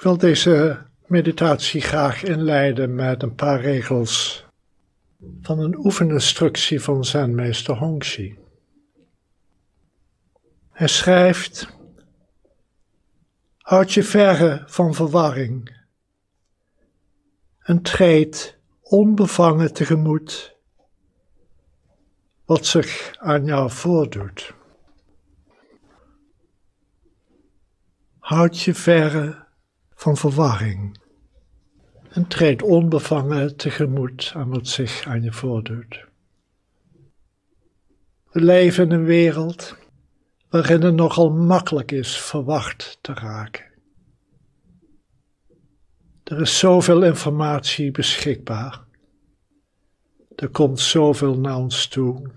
Ik 0.00 0.06
wil 0.06 0.18
deze 0.18 0.86
meditatie 1.06 1.80
graag 1.80 2.22
inleiden 2.22 2.94
met 2.94 3.22
een 3.22 3.34
paar 3.34 3.60
regels 3.60 4.44
van 5.42 5.58
een 5.58 5.76
oefeninstructie 5.76 6.80
van 6.80 7.04
Zenmeester 7.04 7.76
Hongxi. 7.76 8.38
Hij 10.70 10.88
schrijft: 10.88 11.68
Houd 13.56 13.92
je 13.92 14.02
verre 14.02 14.62
van 14.66 14.94
verwarring 14.94 15.84
en 17.58 17.82
treed 17.82 18.58
onbevangen 18.82 19.72
tegemoet 19.72 20.56
wat 22.44 22.66
zich 22.66 23.16
aan 23.18 23.44
jou 23.44 23.70
voordoet. 23.70 24.54
Houd 28.18 28.60
je 28.60 28.74
verre 28.74 29.48
van 30.00 30.16
verwarring 30.16 30.98
en 32.08 32.26
treed 32.26 32.62
onbevangen 32.62 33.56
tegemoet 33.56 34.32
aan 34.34 34.50
wat 34.50 34.68
zich 34.68 35.06
aan 35.06 35.22
je 35.22 35.32
voordoet. 35.32 36.04
We 38.30 38.40
leven 38.40 38.84
in 38.84 38.90
een 38.90 39.04
wereld 39.04 39.76
waarin 40.48 40.82
het 40.82 40.94
nogal 40.94 41.30
makkelijk 41.30 41.92
is 41.92 42.20
verwacht 42.20 42.98
te 43.00 43.14
raken. 43.14 43.64
Er 46.24 46.40
is 46.40 46.58
zoveel 46.58 47.02
informatie 47.02 47.90
beschikbaar. 47.90 48.84
Er 50.36 50.48
komt 50.48 50.80
zoveel 50.80 51.38
naar 51.38 51.56
ons 51.56 51.86
toe. 51.86 52.30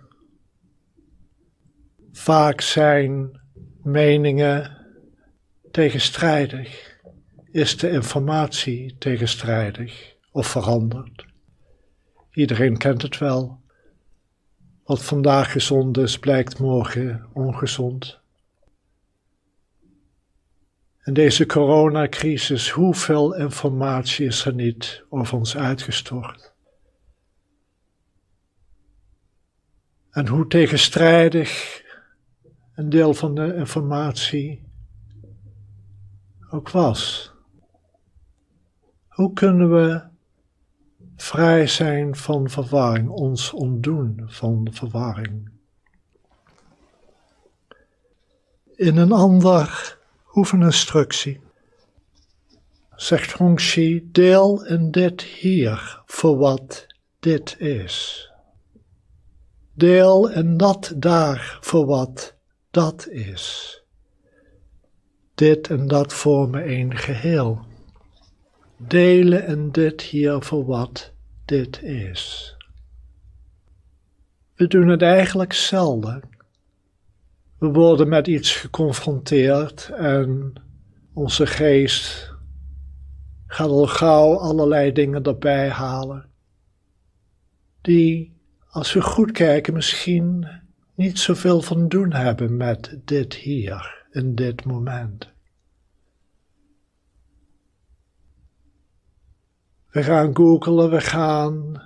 Vaak 2.11 2.61
zijn 2.61 3.41
meningen 3.83 4.77
tegenstrijdig. 5.71 6.92
Is 7.53 7.77
de 7.77 7.89
informatie 7.89 8.95
tegenstrijdig 8.97 10.15
of 10.31 10.47
veranderd? 10.47 11.25
Iedereen 12.31 12.77
kent 12.77 13.01
het 13.01 13.17
wel. 13.17 13.59
Wat 14.83 15.03
vandaag 15.03 15.51
gezond 15.51 15.97
is, 15.97 16.19
blijkt 16.19 16.59
morgen 16.59 17.25
ongezond. 17.33 18.19
En 20.99 21.13
deze 21.13 21.45
coronacrisis, 21.45 22.69
hoeveel 22.69 23.35
informatie 23.35 24.25
is 24.25 24.45
er 24.45 24.53
niet 24.53 25.03
over 25.09 25.37
ons 25.37 25.57
uitgestort? 25.57 26.53
En 30.09 30.27
hoe 30.27 30.47
tegenstrijdig 30.47 31.81
een 32.75 32.89
deel 32.89 33.13
van 33.13 33.35
de 33.35 33.55
informatie 33.55 34.71
ook 36.49 36.69
was. 36.69 37.32
Hoe 39.13 39.33
kunnen 39.33 39.71
we 39.71 40.01
vrij 41.15 41.67
zijn 41.67 42.15
van 42.15 42.49
verwarring, 42.49 43.09
ons 43.09 43.51
ontdoen 43.51 44.23
van 44.25 44.67
verwarring? 44.71 45.49
In 48.75 48.97
een 48.97 49.11
ander 49.11 49.97
oefeninstructie 50.35 51.41
zegt 52.95 53.31
Hongxi, 53.31 54.09
deel 54.11 54.65
in 54.65 54.91
dit 54.91 55.21
hier 55.21 56.01
voor 56.05 56.37
wat 56.37 56.87
dit 57.19 57.59
is. 57.59 58.27
Deel 59.73 60.29
in 60.29 60.57
dat 60.57 60.93
daar 60.95 61.57
voor 61.61 61.85
wat 61.85 62.35
dat 62.71 63.07
is. 63.07 63.77
Dit 65.35 65.69
en 65.69 65.87
dat 65.87 66.13
vormen 66.13 66.63
één 66.63 66.97
geheel. 66.97 67.71
Delen 68.87 69.47
in 69.47 69.71
dit 69.71 70.01
hier 70.01 70.41
voor 70.41 70.65
wat 70.65 71.11
dit 71.45 71.81
is. 71.81 72.55
We 74.55 74.67
doen 74.67 74.87
het 74.87 75.01
eigenlijk 75.01 75.53
zelden. 75.53 76.21
We 77.57 77.67
worden 77.67 78.09
met 78.09 78.27
iets 78.27 78.55
geconfronteerd 78.55 79.89
en 79.89 80.53
onze 81.13 81.45
geest 81.45 82.33
gaat 83.53 83.69
al 83.69 83.87
gauw 83.87 84.37
allerlei 84.37 84.91
dingen 84.91 85.23
erbij 85.23 85.69
halen, 85.69 86.25
die, 87.81 88.33
als 88.69 88.93
we 88.93 89.01
goed 89.01 89.31
kijken, 89.31 89.73
misschien 89.73 90.47
niet 90.95 91.19
zoveel 91.19 91.61
van 91.61 91.87
doen 91.87 92.13
hebben 92.13 92.57
met 92.57 92.97
dit 93.05 93.33
hier, 93.33 94.05
in 94.11 94.35
dit 94.35 94.65
moment. 94.65 95.32
We 99.93 100.03
gaan 100.03 100.35
googlen, 100.35 100.89
we 100.89 101.01
gaan 101.01 101.81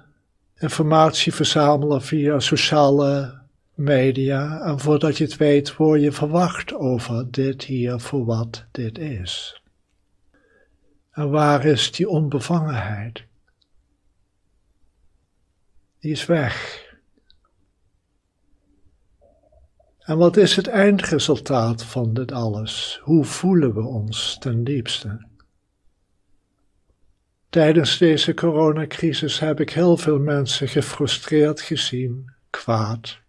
informatie 0.55 1.33
verzamelen 1.33 2.01
via 2.01 2.39
sociale 2.39 3.41
media. 3.73 4.61
En 4.61 4.79
voordat 4.79 5.17
je 5.17 5.23
het 5.23 5.37
weet, 5.37 5.75
word 5.75 6.01
je 6.01 6.11
verwacht 6.11 6.73
over 6.73 7.31
dit 7.31 7.63
hier 7.63 7.99
voor 7.99 8.25
wat 8.25 8.65
dit 8.71 8.97
is. 8.97 9.61
En 11.11 11.29
waar 11.29 11.65
is 11.65 11.91
die 11.91 12.09
onbevangenheid? 12.09 13.23
Die 15.99 16.11
is 16.11 16.25
weg. 16.25 16.85
En 19.99 20.17
wat 20.17 20.37
is 20.37 20.55
het 20.55 20.67
eindresultaat 20.67 21.83
van 21.83 22.13
dit 22.13 22.31
alles? 22.31 22.99
Hoe 23.03 23.25
voelen 23.25 23.73
we 23.73 23.81
ons 23.81 24.37
ten 24.39 24.63
diepste? 24.63 25.25
Tijdens 27.57 27.97
deze 27.97 28.33
coronacrisis 28.33 29.39
heb 29.39 29.59
ik 29.59 29.69
heel 29.69 29.97
veel 29.97 30.19
mensen 30.19 30.67
gefrustreerd 30.67 31.61
gezien, 31.61 32.33
kwaad, 32.49 33.19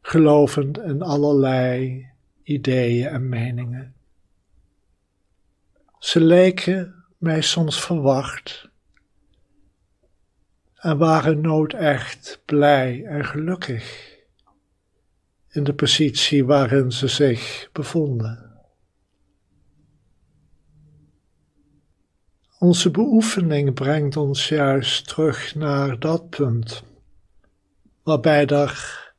gelovend 0.00 0.78
in 0.78 1.02
allerlei 1.02 2.06
ideeën 2.42 3.06
en 3.06 3.28
meningen. 3.28 3.94
Ze 5.98 6.20
leken 6.20 7.04
mij 7.18 7.40
soms 7.40 7.84
verwacht 7.84 8.68
en 10.74 10.98
waren 10.98 11.40
noodecht 11.40 12.42
blij 12.44 13.04
en 13.04 13.24
gelukkig 13.24 14.16
in 15.48 15.64
de 15.64 15.74
positie 15.74 16.44
waarin 16.44 16.92
ze 16.92 17.08
zich 17.08 17.68
bevonden. 17.72 18.49
Onze 22.62 22.90
beoefening 22.90 23.74
brengt 23.74 24.16
ons 24.16 24.48
juist 24.48 25.08
terug 25.08 25.54
naar 25.54 25.98
dat 25.98 26.28
punt, 26.28 26.82
waarbij 28.02 28.46
er 28.46 29.12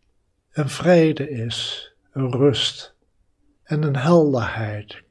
een 0.51 0.69
vrede 0.69 1.29
is, 1.29 1.91
een 2.11 2.31
rust 2.31 2.95
en 3.63 3.83
een 3.83 3.95
helderheid. 3.95 5.01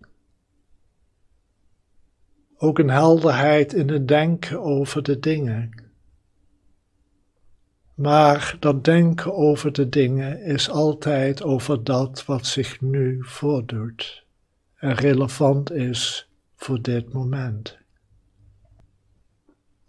Ook 2.57 2.79
een 2.79 2.91
helderheid 2.91 3.73
in 3.73 3.89
het 3.89 4.09
denken 4.09 4.63
over 4.63 5.03
de 5.03 5.19
dingen. 5.19 5.91
Maar 7.95 8.57
dat 8.61 8.85
denken 8.85 9.35
over 9.35 9.73
de 9.73 9.89
dingen 9.89 10.43
is 10.43 10.69
altijd 10.69 11.43
over 11.43 11.85
dat 11.85 12.25
wat 12.25 12.47
zich 12.47 12.81
nu 12.81 13.19
voordoet 13.21 14.25
en 14.77 14.95
relevant 14.95 15.73
is 15.73 16.29
voor 16.55 16.83
dit 16.83 17.13
moment. 17.13 17.80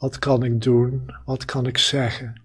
Wat 0.01 0.19
kan 0.19 0.43
ik 0.43 0.61
doen? 0.61 1.15
Wat 1.25 1.45
kan 1.45 1.65
ik 1.65 1.77
zeggen? 1.77 2.41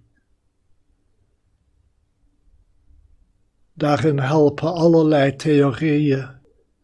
Daarin 3.72 4.18
helpen 4.18 4.74
allerlei 4.74 5.36
theorieën 5.36 6.28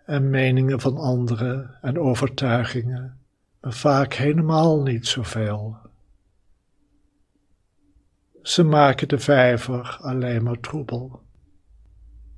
en 0.04 0.30
meningen 0.30 0.80
van 0.80 0.96
anderen 0.96 1.78
en 1.80 1.98
overtuigingen, 1.98 3.18
maar 3.60 3.72
vaak 3.72 4.14
helemaal 4.14 4.82
niet 4.82 5.06
zoveel. 5.06 5.76
Ze 8.42 8.62
maken 8.62 9.08
de 9.08 9.18
vijver 9.18 9.98
alleen 10.00 10.42
maar 10.42 10.60
troebel 10.60 11.22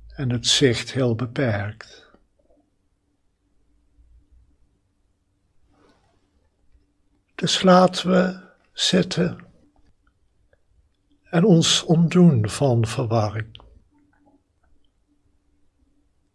en 0.07 0.29
het 0.29 0.47
zicht 0.47 0.91
heel 0.91 1.15
beperkt. 1.15 2.11
Dus 7.35 7.61
laten 7.61 8.09
we 8.09 8.39
zitten 8.71 9.37
en 11.23 11.43
ons 11.43 11.83
ontdoen 11.83 12.49
van 12.49 12.85
verwarring. 12.85 13.61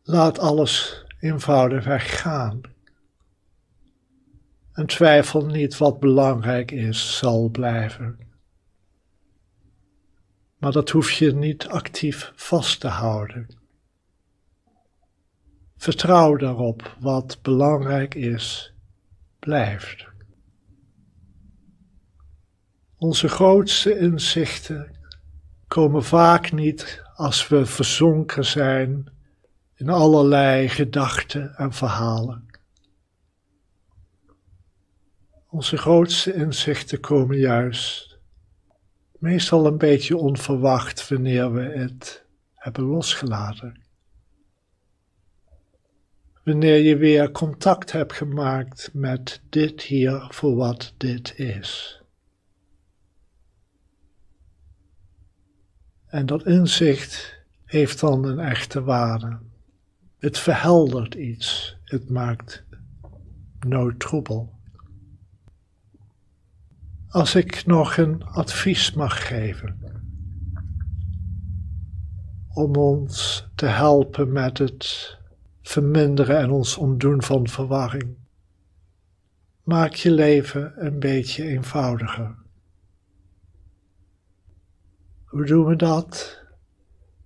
Laat 0.03 0.39
alles 0.39 1.05
eenvoudigweg 1.21 2.21
gaan. 2.21 2.61
En 4.73 4.87
twijfel 4.87 5.47
niet 5.47 5.77
wat 5.77 6.01
belangrijk 6.01 6.71
is, 6.71 7.17
zal 7.17 7.49
blijven. 7.49 8.19
Maar 10.57 10.73
dat 10.73 10.91
hoef 10.91 11.11
je 11.11 11.35
niet 11.35 11.69
actief 11.69 12.33
vast 12.35 12.81
te 12.81 12.89
houden. 12.89 13.59
Vertrouw 15.77 16.37
daarop, 16.37 16.97
wat 16.99 17.39
belangrijk 17.43 18.15
is, 18.15 18.75
blijft. 19.39 20.09
Onze 23.01 23.29
grootste 23.29 23.99
inzichten 23.99 24.97
komen 25.69 26.05
vaak 26.05 26.53
niet 26.53 27.03
als 27.15 27.49
we 27.49 27.67
verzonken 27.67 28.45
zijn 28.45 29.13
in 29.75 29.89
allerlei 29.89 30.69
gedachten 30.69 31.55
en 31.55 31.73
verhalen. 31.73 32.47
Onze 35.49 35.77
grootste 35.77 36.35
inzichten 36.35 37.01
komen 37.01 37.39
juist 37.39 38.19
meestal 39.19 39.67
een 39.67 39.79
beetje 39.79 40.17
onverwacht 40.17 41.09
wanneer 41.09 41.53
we 41.53 41.63
het 41.63 42.25
hebben 42.55 42.85
losgelaten. 42.85 43.83
Wanneer 46.45 46.79
je 46.79 46.97
weer 46.97 47.31
contact 47.31 47.93
hebt 47.93 48.13
gemaakt 48.13 48.91
met 48.93 49.41
dit 49.49 49.83
hier 49.83 50.27
voor 50.31 50.57
wat 50.57 50.95
dit 50.97 51.39
is. 51.39 52.00
En 56.11 56.27
dat 56.27 56.47
inzicht 56.47 57.43
heeft 57.65 58.01
dan 58.01 58.25
een 58.25 58.39
echte 58.39 58.83
waarde. 58.83 59.39
Het 60.19 60.39
verheldert 60.39 61.15
iets, 61.15 61.77
het 61.85 62.11
maakt 62.11 62.65
no 63.67 63.97
troebel. 63.97 64.53
Als 67.09 67.35
ik 67.35 67.67
nog 67.67 67.97
een 67.97 68.25
advies 68.25 68.93
mag 68.93 69.27
geven 69.27 69.91
om 72.55 72.77
ons 72.77 73.47
te 73.55 73.67
helpen 73.67 74.33
met 74.33 74.59
het 74.59 75.19
verminderen 75.63 76.39
en 76.39 76.51
ons 76.51 76.77
ontdoen 76.77 77.23
van 77.23 77.49
verwarring. 77.49 78.17
Maak 79.63 79.95
je 79.95 80.11
leven 80.11 80.87
een 80.87 80.99
beetje 80.99 81.45
eenvoudiger. 81.45 82.40
Hoe 85.31 85.45
doen 85.45 85.67
we 85.67 85.77
dat? 85.77 86.39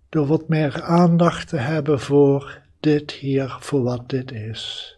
Door 0.09 0.27
wat 0.27 0.49
meer 0.49 0.83
aandacht 0.83 1.49
te 1.49 1.57
hebben 1.57 2.01
voor 2.01 2.63
dit 2.81 3.11
hier 3.11 3.57
voor 3.61 3.83
wat 3.83 4.09
dit 4.09 4.33
is 4.33 4.97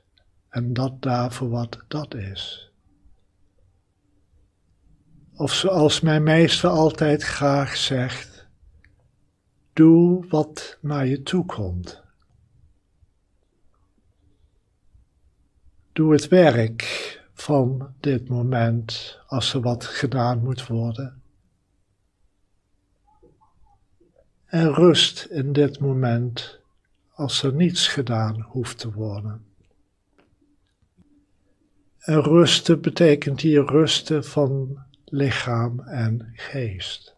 en 0.49 0.73
dat 0.73 1.03
daar 1.03 1.33
voor 1.33 1.49
wat 1.49 1.85
dat 1.89 2.15
is. 2.15 2.71
Of 5.35 5.53
zoals 5.53 6.01
mijn 6.01 6.23
meester 6.23 6.71
altijd 6.71 7.23
graag 7.23 7.77
zegt, 7.77 8.47
doe 9.73 10.27
wat 10.29 10.79
naar 10.81 11.07
je 11.07 11.23
toe 11.23 11.45
komt. 11.45 12.03
Doe 15.93 16.13
het 16.13 16.29
werk 16.29 16.83
van 17.33 17.95
dit 18.01 18.29
moment 18.29 19.19
als 19.27 19.55
er 19.55 19.61
wat 19.61 19.85
gedaan 19.85 20.43
moet 20.43 20.67
worden. 20.67 21.21
En 24.47 24.75
rust 24.75 25.25
in 25.25 25.53
dit 25.53 25.79
moment 25.81 26.61
als 27.13 27.43
er 27.43 27.55
niets 27.55 27.89
gedaan 27.89 28.41
hoeft 28.41 28.79
te 28.79 28.93
worden. 28.93 29.45
En 31.99 32.23
rusten 32.23 32.81
betekent 32.81 33.41
hier 33.41 33.65
rusten 33.65 34.25
van 34.25 34.79
lichaam 35.05 35.81
en 35.81 36.31
geest. 36.33 37.17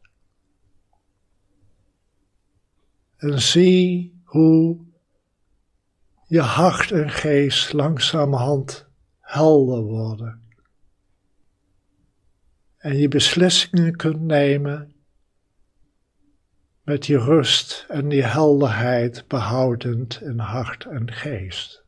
En 3.16 3.40
zie 3.40 4.20
hoe 4.24 4.86
je 6.26 6.40
hart 6.40 6.90
en 6.90 7.10
geest 7.10 7.72
langzamerhand 7.72 8.86
helder 9.20 9.82
worden. 9.82 10.42
En 12.78 12.96
je 12.96 13.08
beslissingen 13.08 13.96
kunt 13.96 14.20
nemen 14.20 14.92
met 16.88 17.02
die 17.02 17.18
rust 17.18 17.84
en 17.88 18.08
die 18.08 18.24
helderheid 18.24 19.24
behoudend 19.26 20.20
in 20.22 20.38
hart 20.38 20.84
en 20.84 21.12
geest. 21.12 21.84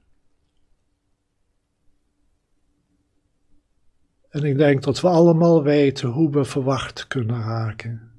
En 4.29 4.45
ik 4.45 4.57
denk 4.57 4.83
dat 4.83 5.01
we 5.01 5.09
allemaal 5.09 5.63
weten 5.63 6.09
hoe 6.09 6.31
we 6.31 6.45
verwacht 6.45 7.07
kunnen 7.07 7.43
raken. 7.43 8.13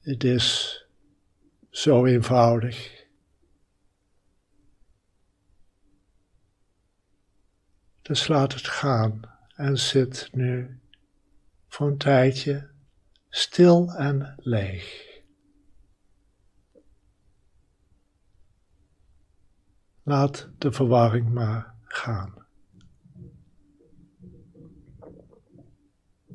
Het 0.00 0.24
is 0.24 0.78
zo 1.70 2.04
eenvoudig. 2.06 3.04
Dus 8.02 8.28
laat 8.28 8.54
het 8.54 8.68
gaan 8.68 9.20
en 9.54 9.78
zit 9.78 10.28
nu 10.32 10.80
voor 11.68 11.86
een 11.86 11.98
tijdje 11.98 12.68
stil 13.30 13.92
en 13.96 14.34
leeg. 14.36 15.08
Laat 20.02 20.48
de 20.58 20.72
verwarring 20.72 21.28
maar 21.28 21.74
gaan. 21.84 22.46